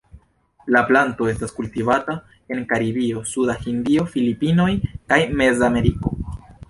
[0.75, 2.15] La planto estas kultivata
[2.55, 4.69] en Karibio suda Hindio, Filipinoj
[5.13, 6.15] kaj Mezameriko.